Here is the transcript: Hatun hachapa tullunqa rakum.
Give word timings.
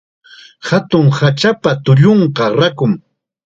Hatun 0.69 1.11
hachapa 1.19 1.71
tullunqa 1.85 2.45
rakum. 2.59 2.91